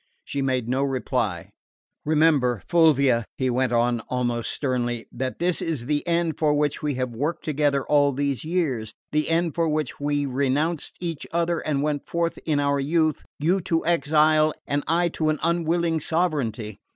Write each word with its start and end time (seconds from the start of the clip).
She 0.25 0.41
made 0.41 0.67
no 0.67 0.81
reply. 0.81 1.51
"Remember, 2.05 2.63
Fulvia," 2.67 3.23
he 3.37 3.51
went 3.51 3.71
on 3.71 3.99
almost 4.09 4.49
sternly, 4.51 5.05
"that 5.11 5.37
this 5.37 5.61
is 5.61 5.85
the 5.85 6.07
end 6.07 6.39
for 6.39 6.55
which 6.55 6.81
we 6.81 6.95
have 6.95 7.11
worked 7.11 7.45
together 7.45 7.85
all 7.85 8.11
these 8.11 8.43
years 8.43 8.95
the 9.11 9.29
end 9.29 9.53
for 9.53 9.69
which 9.69 9.99
we 9.99 10.25
renounced 10.25 10.97
each 11.01 11.27
other 11.31 11.59
and 11.59 11.83
went 11.83 12.07
forth 12.07 12.39
in 12.47 12.59
our 12.59 12.79
youth, 12.79 13.25
you 13.37 13.61
to 13.61 13.85
exile 13.85 14.55
and 14.65 14.83
I 14.87 15.07
to 15.09 15.29
an 15.29 15.37
unwilling 15.43 15.99
sovereignty. 15.99 16.79